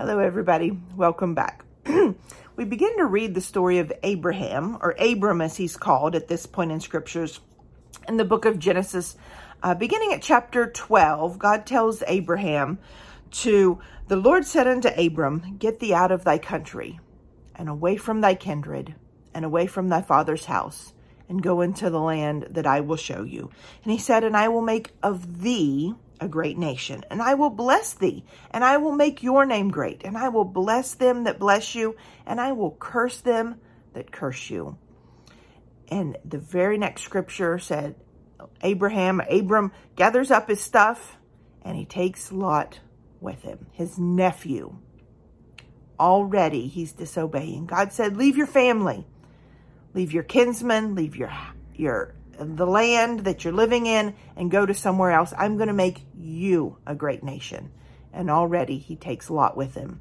Hello, 0.00 0.18
everybody. 0.18 0.70
Welcome 0.96 1.34
back. 1.34 1.62
we 2.56 2.64
begin 2.64 2.96
to 2.96 3.04
read 3.04 3.34
the 3.34 3.42
story 3.42 3.80
of 3.80 3.92
Abraham, 4.02 4.78
or 4.80 4.94
Abram 4.98 5.42
as 5.42 5.58
he's 5.58 5.76
called 5.76 6.14
at 6.14 6.26
this 6.26 6.46
point 6.46 6.72
in 6.72 6.80
scriptures, 6.80 7.40
in 8.08 8.16
the 8.16 8.24
book 8.24 8.46
of 8.46 8.58
Genesis. 8.58 9.14
Uh, 9.62 9.74
beginning 9.74 10.14
at 10.14 10.22
chapter 10.22 10.70
12, 10.70 11.38
God 11.38 11.66
tells 11.66 12.02
Abraham 12.06 12.78
to, 13.42 13.78
the 14.08 14.16
Lord 14.16 14.46
said 14.46 14.66
unto 14.66 14.88
Abram, 14.88 15.58
Get 15.58 15.80
thee 15.80 15.92
out 15.92 16.12
of 16.12 16.24
thy 16.24 16.38
country, 16.38 16.98
and 17.54 17.68
away 17.68 17.98
from 17.98 18.22
thy 18.22 18.34
kindred, 18.34 18.94
and 19.34 19.44
away 19.44 19.66
from 19.66 19.90
thy 19.90 20.00
father's 20.00 20.46
house, 20.46 20.94
and 21.28 21.42
go 21.42 21.60
into 21.60 21.90
the 21.90 22.00
land 22.00 22.46
that 22.48 22.66
I 22.66 22.80
will 22.80 22.96
show 22.96 23.22
you. 23.22 23.50
And 23.84 23.92
he 23.92 23.98
said, 23.98 24.24
And 24.24 24.34
I 24.34 24.48
will 24.48 24.62
make 24.62 24.94
of 25.02 25.42
thee 25.42 25.94
a 26.20 26.28
great 26.28 26.58
nation, 26.58 27.04
and 27.10 27.22
I 27.22 27.34
will 27.34 27.50
bless 27.50 27.94
thee, 27.94 28.24
and 28.50 28.62
I 28.62 28.76
will 28.76 28.92
make 28.92 29.22
your 29.22 29.46
name 29.46 29.70
great, 29.70 30.02
and 30.04 30.18
I 30.18 30.28
will 30.28 30.44
bless 30.44 30.94
them 30.94 31.24
that 31.24 31.38
bless 31.38 31.74
you, 31.74 31.96
and 32.26 32.40
I 32.40 32.52
will 32.52 32.72
curse 32.72 33.20
them 33.20 33.60
that 33.94 34.12
curse 34.12 34.50
you. 34.50 34.76
And 35.88 36.18
the 36.24 36.38
very 36.38 36.78
next 36.78 37.02
scripture 37.02 37.58
said, 37.58 37.96
Abraham, 38.62 39.20
Abram 39.28 39.72
gathers 39.96 40.30
up 40.30 40.48
his 40.48 40.60
stuff, 40.60 41.16
and 41.62 41.76
he 41.76 41.84
takes 41.84 42.30
Lot 42.30 42.80
with 43.20 43.42
him, 43.42 43.66
his 43.72 43.98
nephew. 43.98 44.76
Already 45.98 46.68
he's 46.68 46.92
disobeying. 46.92 47.66
God 47.66 47.92
said, 47.92 48.16
leave 48.16 48.36
your 48.36 48.46
family, 48.46 49.06
leave 49.94 50.12
your 50.12 50.22
kinsmen, 50.22 50.94
leave 50.94 51.16
your, 51.16 51.32
your 51.74 52.14
the 52.40 52.66
land 52.66 53.20
that 53.20 53.44
you're 53.44 53.52
living 53.52 53.86
in 53.86 54.14
and 54.36 54.50
go 54.50 54.64
to 54.64 54.74
somewhere 54.74 55.10
else. 55.10 55.32
I'm 55.36 55.56
going 55.56 55.68
to 55.68 55.74
make 55.74 56.04
you 56.16 56.78
a 56.86 56.94
great 56.94 57.22
nation. 57.22 57.70
And 58.12 58.30
already 58.30 58.78
he 58.78 58.96
takes 58.96 59.30
Lot 59.30 59.56
with 59.56 59.74
him. 59.74 60.00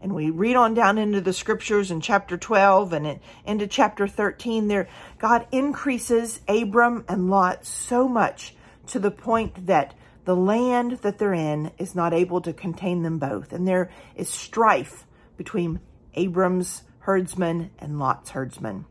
And 0.00 0.14
we 0.14 0.30
read 0.30 0.56
on 0.56 0.74
down 0.74 0.98
into 0.98 1.20
the 1.20 1.32
scriptures 1.32 1.90
in 1.90 2.00
chapter 2.00 2.36
12 2.36 2.92
and 2.92 3.20
into 3.46 3.66
chapter 3.66 4.06
13 4.06 4.68
there, 4.68 4.88
God 5.18 5.46
increases 5.50 6.40
Abram 6.46 7.04
and 7.08 7.30
Lot 7.30 7.64
so 7.64 8.08
much 8.08 8.54
to 8.88 8.98
the 8.98 9.10
point 9.10 9.66
that 9.66 9.94
the 10.24 10.36
land 10.36 10.98
that 11.02 11.18
they're 11.18 11.34
in 11.34 11.70
is 11.78 11.94
not 11.94 12.12
able 12.12 12.40
to 12.42 12.52
contain 12.52 13.02
them 13.02 13.18
both. 13.18 13.52
And 13.52 13.66
there 13.66 13.90
is 14.14 14.28
strife 14.28 15.06
between 15.36 15.80
Abram's 16.14 16.82
herdsmen 17.00 17.70
and 17.78 17.98
Lot's 17.98 18.30
herdsmen. 18.30 18.86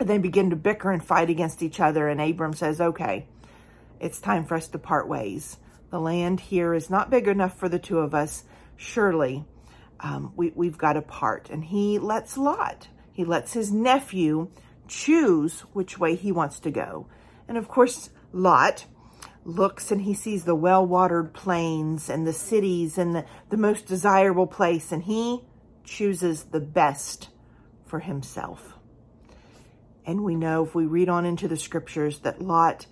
They 0.00 0.18
begin 0.18 0.50
to 0.50 0.56
bicker 0.56 0.92
and 0.92 1.04
fight 1.04 1.28
against 1.28 1.62
each 1.62 1.80
other. 1.80 2.08
And 2.08 2.20
Abram 2.20 2.52
says, 2.52 2.80
okay, 2.80 3.26
it's 4.00 4.20
time 4.20 4.44
for 4.44 4.54
us 4.56 4.68
to 4.68 4.78
part 4.78 5.08
ways. 5.08 5.58
The 5.90 6.00
land 6.00 6.40
here 6.40 6.74
is 6.74 6.90
not 6.90 7.10
big 7.10 7.26
enough 7.26 7.58
for 7.58 7.68
the 7.68 7.78
two 7.78 7.98
of 7.98 8.14
us. 8.14 8.44
Surely 8.76 9.44
um, 10.00 10.32
we, 10.36 10.52
we've 10.54 10.78
got 10.78 10.92
to 10.92 11.02
part. 11.02 11.50
And 11.50 11.64
he 11.64 11.98
lets 11.98 12.36
Lot, 12.36 12.88
he 13.12 13.24
lets 13.24 13.52
his 13.54 13.72
nephew 13.72 14.50
choose 14.86 15.60
which 15.72 15.98
way 15.98 16.14
he 16.14 16.30
wants 16.30 16.60
to 16.60 16.70
go. 16.70 17.08
And 17.48 17.58
of 17.58 17.68
course, 17.68 18.10
Lot 18.32 18.86
looks 19.44 19.90
and 19.90 20.02
he 20.02 20.14
sees 20.14 20.44
the 20.44 20.54
well-watered 20.54 21.32
plains 21.34 22.08
and 22.08 22.26
the 22.26 22.32
cities 22.32 22.98
and 22.98 23.14
the, 23.14 23.24
the 23.48 23.56
most 23.56 23.86
desirable 23.86 24.46
place. 24.46 24.92
And 24.92 25.02
he 25.02 25.40
chooses 25.84 26.44
the 26.44 26.60
best 26.60 27.30
for 27.86 28.00
himself. 28.00 28.77
And 30.08 30.24
we 30.24 30.36
know 30.36 30.64
if 30.64 30.74
we 30.74 30.86
read 30.86 31.10
on 31.10 31.26
into 31.26 31.48
the 31.48 31.56
scriptures 31.58 32.20
that 32.20 32.40
Lot 32.40 32.86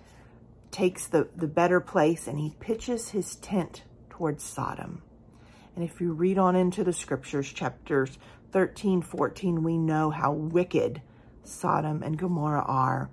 takes 0.69 1.07
the, 1.07 1.27
the 1.35 1.47
better 1.47 1.79
place 1.79 2.27
and 2.27 2.37
he 2.37 2.55
pitches 2.59 3.09
his 3.09 3.37
tent 3.37 3.81
towards 4.11 4.43
Sodom. 4.43 5.01
And 5.75 5.83
if 5.83 5.99
you 5.99 6.13
read 6.13 6.37
on 6.37 6.55
into 6.55 6.83
the 6.83 6.93
scriptures, 6.93 7.51
chapters 7.51 8.19
13, 8.51 9.01
14, 9.01 9.63
we 9.63 9.79
know 9.79 10.11
how 10.11 10.31
wicked 10.31 11.01
Sodom 11.43 12.03
and 12.03 12.19
Gomorrah 12.19 12.65
are. 12.67 13.09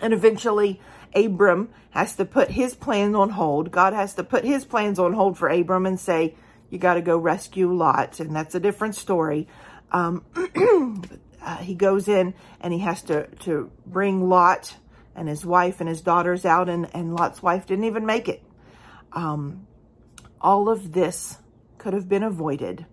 And 0.00 0.14
eventually, 0.14 0.80
Abram 1.14 1.68
has 1.90 2.16
to 2.16 2.24
put 2.24 2.52
his 2.52 2.74
plans 2.74 3.14
on 3.14 3.28
hold. 3.28 3.70
God 3.70 3.92
has 3.92 4.14
to 4.14 4.24
put 4.24 4.46
his 4.46 4.64
plans 4.64 4.98
on 4.98 5.12
hold 5.12 5.36
for 5.36 5.50
Abram 5.50 5.84
and 5.84 6.00
say, 6.00 6.36
you 6.70 6.78
got 6.78 6.94
to 6.94 7.02
go 7.02 7.18
rescue 7.18 7.70
Lot. 7.70 8.18
And 8.18 8.34
that's 8.34 8.54
a 8.54 8.60
different 8.60 8.94
story. 8.94 9.46
Um, 9.92 10.24
uh, 11.46 11.56
he 11.58 11.74
goes 11.74 12.08
in 12.08 12.34
and 12.60 12.72
he 12.72 12.80
has 12.80 13.02
to, 13.02 13.28
to 13.36 13.70
bring 13.86 14.28
Lot 14.28 14.76
and 15.14 15.28
his 15.28 15.46
wife 15.46 15.80
and 15.80 15.88
his 15.88 16.02
daughters 16.02 16.44
out, 16.44 16.68
and, 16.68 16.94
and 16.94 17.14
Lot's 17.14 17.42
wife 17.42 17.66
didn't 17.66 17.84
even 17.84 18.04
make 18.04 18.28
it. 18.28 18.42
Um, 19.12 19.66
all 20.40 20.68
of 20.68 20.92
this 20.92 21.38
could 21.78 21.94
have 21.94 22.08
been 22.08 22.24
avoided 22.24 22.84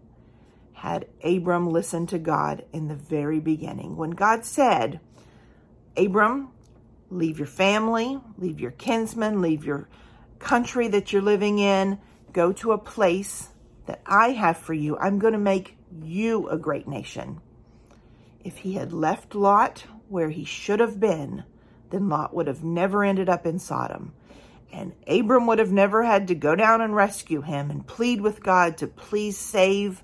had 0.74 1.08
Abram 1.24 1.69
listened 1.69 2.09
to 2.09 2.19
God 2.19 2.63
in 2.72 2.88
the 2.88 2.96
very 2.96 3.40
beginning. 3.40 3.97
When 3.97 4.12
God 4.12 4.46
said, 4.46 5.00
Abram, 5.97 6.50
leave 7.09 7.40
your 7.40 7.47
family, 7.47 8.19
leave 8.38 8.59
your 8.59 8.72
kinsmen, 8.72 9.42
leave 9.42 9.66
your 9.66 9.90
country 10.40 10.90
that 10.90 11.12
you're 11.12 11.22
living 11.22 11.59
in, 11.59 12.00
go 12.31 12.53
to 12.53 12.72
a 12.72 12.78
place 12.78 13.50
that 13.88 14.02
I 14.06 14.30
have 14.31 14.58
for 14.58 14.74
you. 14.74 14.97
I'm 14.97 15.19
going 15.19 15.34
to 15.34 15.40
make 15.40 15.75
you 16.02 16.47
a 16.50 16.58
great 16.58 16.88
nation. 16.88 17.42
If 18.44 18.58
he 18.58 18.74
had 18.74 18.92
left 18.92 19.36
Lot 19.36 19.86
where 20.09 20.30
he 20.30 20.44
should 20.44 20.80
have 20.80 21.00
been, 21.00 21.44
then 21.90 22.09
Lot 22.09 22.34
would 22.34 22.48
have 22.48 22.64
never 22.64 23.04
ended 23.04 23.30
up 23.30 23.46
in 23.46 23.59
Sodom. 23.59 24.14
And 24.72 24.94
Abram 25.08 25.46
would 25.48 25.59
have 25.59 25.72
never 25.72 26.04
had 26.04 26.28
to 26.28 26.36
go 26.36 26.56
down 26.56 26.81
and 26.81 26.96
rescue 26.96 27.42
him 27.42 27.70
and 27.70 27.86
plead 27.86 28.22
with 28.22 28.44
God 28.44 28.78
to 28.78 28.88
please 28.88 29.38
save 29.38 30.04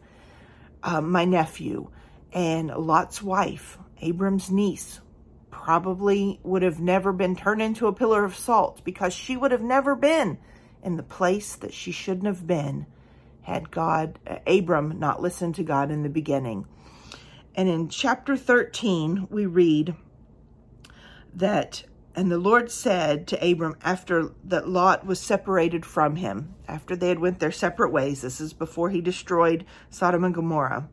uh, 0.83 1.01
my 1.01 1.25
nephew. 1.25 1.89
And 2.31 2.69
Lot's 2.69 3.22
wife, 3.22 3.79
Abram's 4.00 4.51
niece, 4.51 5.01
probably 5.50 6.39
would 6.44 6.61
have 6.61 6.79
never 6.79 7.11
been 7.11 7.35
turned 7.35 7.61
into 7.61 7.88
a 7.88 7.94
pillar 7.94 8.23
of 8.23 8.35
salt 8.35 8.83
because 8.83 9.13
she 9.13 9.35
would 9.35 9.51
have 9.51 9.61
never 9.61 9.95
been 9.95 10.38
in 10.83 10.95
the 10.95 11.03
place 11.03 11.56
that 11.57 11.73
she 11.73 11.91
shouldn't 11.91 12.27
have 12.27 12.45
been 12.45 12.85
had 13.41 13.71
God, 13.71 14.19
uh, 14.27 14.38
Abram, 14.45 15.00
not 15.00 15.21
listened 15.21 15.56
to 15.56 15.63
God 15.63 15.91
in 15.91 16.03
the 16.03 16.09
beginning. 16.09 16.67
And 17.59 17.67
in 17.67 17.89
chapter 17.89 18.37
13, 18.37 19.27
we 19.29 19.45
read 19.45 19.93
that, 21.33 21.83
and 22.15 22.31
the 22.31 22.37
Lord 22.37 22.71
said 22.71 23.27
to 23.27 23.51
Abram 23.51 23.75
after 23.83 24.31
that 24.45 24.69
Lot 24.69 25.05
was 25.05 25.19
separated 25.19 25.85
from 25.85 26.15
him, 26.15 26.55
after 26.69 26.95
they 26.95 27.09
had 27.09 27.19
went 27.19 27.39
their 27.39 27.51
separate 27.51 27.91
ways, 27.91 28.21
this 28.21 28.39
is 28.39 28.53
before 28.53 28.91
he 28.91 29.01
destroyed 29.01 29.65
Sodom 29.89 30.23
and 30.23 30.33
Gomorrah, 30.33 30.87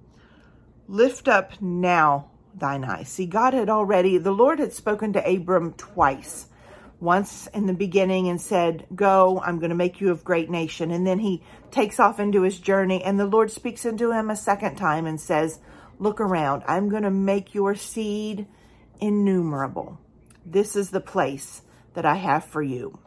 lift 0.88 1.28
up 1.28 1.52
now 1.62 2.30
thine 2.52 2.82
eyes. 2.82 3.10
See, 3.10 3.26
God 3.26 3.54
had 3.54 3.70
already, 3.70 4.18
the 4.18 4.32
Lord 4.32 4.58
had 4.58 4.72
spoken 4.72 5.12
to 5.12 5.24
Abram 5.24 5.72
twice. 5.74 6.48
Once 6.98 7.46
in 7.54 7.66
the 7.66 7.74
beginning 7.74 8.26
and 8.26 8.40
said, 8.40 8.86
go, 8.92 9.40
I'm 9.44 9.60
going 9.60 9.70
to 9.70 9.76
make 9.76 10.00
you 10.00 10.10
a 10.10 10.16
great 10.16 10.50
nation. 10.50 10.90
And 10.90 11.06
then 11.06 11.20
he 11.20 11.44
takes 11.70 12.00
off 12.00 12.18
into 12.18 12.42
his 12.42 12.58
journey 12.58 13.04
and 13.04 13.20
the 13.20 13.26
Lord 13.26 13.52
speaks 13.52 13.84
into 13.84 14.10
him 14.10 14.30
a 14.30 14.34
second 14.34 14.74
time 14.74 15.06
and 15.06 15.20
says, 15.20 15.60
Look 15.98 16.20
around. 16.20 16.62
I'm 16.66 16.88
going 16.88 17.04
to 17.04 17.10
make 17.10 17.54
your 17.54 17.74
seed 17.74 18.46
innumerable. 19.00 19.98
This 20.44 20.76
is 20.76 20.90
the 20.90 21.00
place 21.00 21.62
that 21.94 22.04
I 22.04 22.14
have 22.14 22.44
for 22.44 22.62
you. 22.62 22.98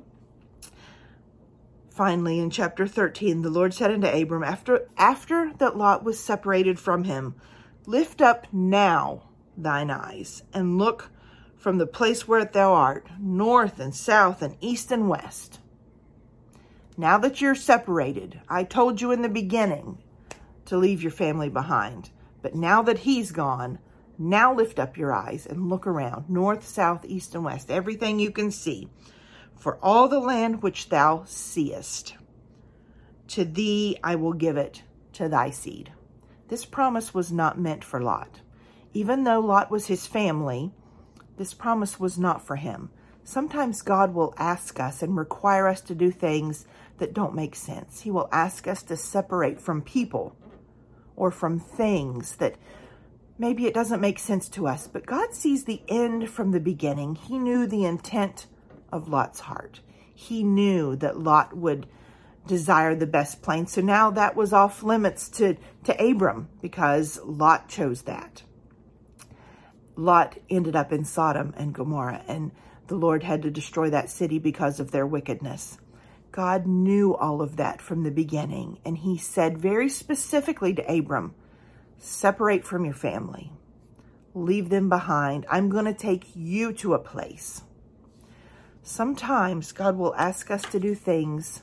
Finally, 1.89 2.39
in 2.39 2.49
chapter 2.49 2.87
13, 2.87 3.41
the 3.41 3.49
Lord 3.49 3.73
said 3.73 3.91
unto 3.91 4.07
Abram, 4.07 4.43
after, 4.43 4.87
after 4.97 5.51
that 5.57 5.77
Lot 5.77 6.03
was 6.03 6.19
separated 6.19 6.79
from 6.79 7.03
him, 7.03 7.35
Lift 7.85 8.21
up 8.21 8.47
now 8.53 9.23
thine 9.57 9.91
eyes, 9.91 10.43
and 10.53 10.77
look 10.77 11.11
from 11.57 11.77
the 11.77 11.87
place 11.87 12.27
where 12.27 12.45
thou 12.45 12.73
art, 12.73 13.07
north 13.19 13.79
and 13.79 13.93
south 13.93 14.41
and 14.41 14.55
east 14.61 14.91
and 14.91 15.09
west. 15.09 15.59
Now 16.97 17.17
that 17.17 17.41
you're 17.41 17.55
separated, 17.55 18.39
I 18.47 18.63
told 18.63 19.01
you 19.01 19.11
in 19.11 19.21
the 19.21 19.29
beginning 19.29 19.97
to 20.65 20.77
leave 20.77 21.01
your 21.01 21.11
family 21.11 21.49
behind. 21.49 22.11
But 22.41 22.55
now 22.55 22.81
that 22.83 22.99
he's 22.99 23.31
gone, 23.31 23.79
now 24.17 24.53
lift 24.53 24.79
up 24.79 24.97
your 24.97 25.13
eyes 25.13 25.45
and 25.45 25.69
look 25.69 25.87
around, 25.87 26.29
north, 26.29 26.67
south, 26.67 27.05
east, 27.05 27.35
and 27.35 27.43
west, 27.43 27.71
everything 27.71 28.19
you 28.19 28.31
can 28.31 28.51
see, 28.51 28.89
for 29.57 29.77
all 29.81 30.07
the 30.07 30.19
land 30.19 30.61
which 30.61 30.89
thou 30.89 31.23
seest. 31.25 32.15
To 33.29 33.45
thee 33.45 33.97
I 34.03 34.15
will 34.15 34.33
give 34.33 34.57
it 34.57 34.83
to 35.13 35.29
thy 35.29 35.49
seed. 35.51 35.91
This 36.49 36.65
promise 36.65 37.13
was 37.13 37.31
not 37.31 37.59
meant 37.59 37.83
for 37.83 38.01
Lot. 38.01 38.41
Even 38.93 39.23
though 39.23 39.39
Lot 39.39 39.69
was 39.69 39.87
his 39.87 40.07
family, 40.07 40.71
this 41.37 41.53
promise 41.53 41.99
was 41.99 42.17
not 42.17 42.45
for 42.45 42.55
him. 42.55 42.89
Sometimes 43.23 43.83
God 43.83 44.13
will 44.13 44.33
ask 44.37 44.79
us 44.79 45.03
and 45.03 45.15
require 45.15 45.67
us 45.67 45.81
to 45.81 45.93
do 45.93 46.09
things 46.09 46.65
that 46.97 47.13
don't 47.13 47.35
make 47.35 47.55
sense. 47.55 48.01
He 48.01 48.09
will 48.09 48.27
ask 48.31 48.67
us 48.67 48.81
to 48.83 48.97
separate 48.97 49.61
from 49.61 49.81
people 49.83 50.35
or 51.19 51.29
from 51.29 51.59
things 51.59 52.37
that 52.37 52.55
maybe 53.37 53.67
it 53.67 53.73
doesn't 53.73 54.01
make 54.01 54.17
sense 54.17 54.49
to 54.49 54.67
us, 54.67 54.87
but 54.87 55.05
God 55.05 55.33
sees 55.33 55.65
the 55.65 55.81
end 55.87 56.29
from 56.29 56.51
the 56.51 56.59
beginning. 56.59 57.15
He 57.15 57.37
knew 57.37 57.67
the 57.67 57.85
intent 57.85 58.47
of 58.91 59.09
Lot's 59.09 59.41
heart. 59.41 59.81
He 60.15 60.43
knew 60.43 60.95
that 60.95 61.19
Lot 61.19 61.55
would 61.55 61.85
desire 62.47 62.95
the 62.95 63.05
best 63.05 63.41
plain. 63.41 63.67
So 63.67 63.81
now 63.81 64.11
that 64.11 64.35
was 64.35 64.53
off 64.53 64.81
limits 64.81 65.29
to, 65.31 65.57
to 65.83 66.03
Abram 66.03 66.49
because 66.61 67.19
Lot 67.23 67.67
chose 67.67 68.03
that. 68.03 68.41
Lot 69.95 70.37
ended 70.49 70.75
up 70.75 70.93
in 70.93 71.03
Sodom 71.03 71.53
and 71.57 71.73
Gomorrah, 71.73 72.23
and 72.27 72.51
the 72.87 72.95
Lord 72.95 73.23
had 73.23 73.41
to 73.41 73.51
destroy 73.51 73.89
that 73.89 74.09
city 74.09 74.39
because 74.39 74.79
of 74.79 74.91
their 74.91 75.05
wickedness. 75.05 75.77
God 76.39 76.65
knew 76.65 77.13
all 77.17 77.41
of 77.41 77.57
that 77.57 77.81
from 77.81 78.03
the 78.03 78.11
beginning, 78.11 78.79
and 78.85 78.97
he 78.97 79.17
said 79.17 79.57
very 79.57 79.89
specifically 79.89 80.73
to 80.73 80.89
Abram, 80.89 81.35
separate 81.97 82.63
from 82.63 82.85
your 82.85 82.93
family. 82.93 83.51
Leave 84.33 84.69
them 84.69 84.87
behind. 84.87 85.45
I'm 85.49 85.67
going 85.67 85.83
to 85.83 85.93
take 85.93 86.27
you 86.33 86.71
to 86.75 86.93
a 86.93 86.97
place. 86.97 87.63
Sometimes 88.81 89.73
God 89.73 89.97
will 89.97 90.15
ask 90.15 90.49
us 90.49 90.61
to 90.71 90.79
do 90.79 90.95
things 90.95 91.61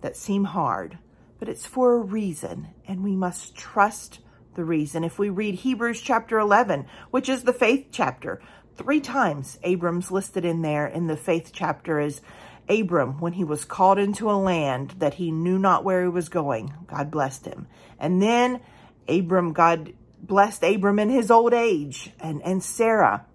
that 0.00 0.16
seem 0.16 0.44
hard, 0.44 0.96
but 1.38 1.50
it's 1.50 1.66
for 1.66 1.92
a 1.92 2.02
reason, 2.02 2.68
and 2.88 3.04
we 3.04 3.14
must 3.14 3.54
trust 3.54 4.20
the 4.54 4.64
reason. 4.64 5.04
If 5.04 5.18
we 5.18 5.28
read 5.28 5.56
Hebrews 5.56 6.00
chapter 6.00 6.38
11, 6.38 6.86
which 7.10 7.28
is 7.28 7.42
the 7.44 7.52
faith 7.52 7.88
chapter, 7.92 8.40
three 8.74 9.00
times 9.00 9.58
Abram's 9.62 10.10
listed 10.10 10.46
in 10.46 10.62
there 10.62 10.86
in 10.86 11.08
the 11.08 11.16
faith 11.18 11.50
chapter 11.52 12.00
as 12.00 12.22
Abram, 12.68 13.20
when 13.20 13.34
he 13.34 13.44
was 13.44 13.64
called 13.64 13.98
into 13.98 14.30
a 14.30 14.32
land 14.32 14.94
that 14.98 15.14
he 15.14 15.30
knew 15.30 15.58
not 15.58 15.84
where 15.84 16.02
he 16.02 16.08
was 16.08 16.28
going, 16.28 16.74
God 16.86 17.10
blessed 17.10 17.44
him. 17.46 17.66
And 17.98 18.22
then 18.22 18.60
Abram, 19.08 19.52
God 19.52 19.92
blessed 20.22 20.62
Abram 20.62 20.98
in 20.98 21.10
his 21.10 21.30
old 21.30 21.52
age 21.52 22.10
and, 22.18 22.42
and 22.42 22.62
Sarah 22.62 23.26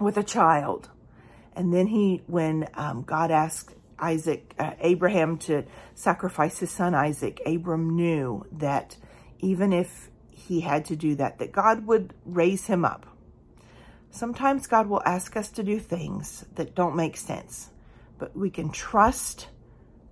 with 0.00 0.16
a 0.16 0.24
child. 0.24 0.88
And 1.54 1.72
then 1.72 1.86
he, 1.86 2.22
when 2.26 2.68
um, 2.74 3.02
God 3.02 3.30
asked 3.30 3.74
Isaac, 3.98 4.54
uh, 4.58 4.72
Abraham 4.80 5.38
to 5.38 5.64
sacrifice 5.94 6.58
his 6.58 6.70
son 6.70 6.94
Isaac, 6.94 7.40
Abram 7.46 7.94
knew 7.96 8.44
that 8.52 8.96
even 9.38 9.72
if 9.72 10.10
he 10.30 10.60
had 10.60 10.84
to 10.86 10.96
do 10.96 11.14
that, 11.14 11.38
that 11.38 11.52
God 11.52 11.86
would 11.86 12.12
raise 12.24 12.66
him 12.66 12.84
up. 12.84 13.06
Sometimes 14.10 14.66
God 14.66 14.88
will 14.88 15.02
ask 15.04 15.36
us 15.36 15.50
to 15.52 15.62
do 15.62 15.78
things 15.78 16.44
that 16.56 16.74
don't 16.74 16.96
make 16.96 17.16
sense 17.16 17.70
but 18.18 18.36
we 18.36 18.50
can 18.50 18.70
trust 18.70 19.48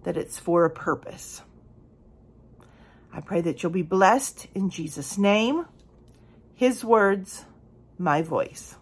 that 0.05 0.17
it's 0.17 0.39
for 0.39 0.65
a 0.65 0.71
purpose. 0.71 1.43
I 3.13 3.21
pray 3.21 3.41
that 3.43 3.63
you'll 3.63 3.73
be 3.73 3.83
blessed 3.83 4.49
in 4.55 4.71
Jesus' 4.71 5.17
name. 5.17 5.67
His 6.55 6.85
words, 6.85 7.45
my 7.99 8.23
voice. 8.23 8.77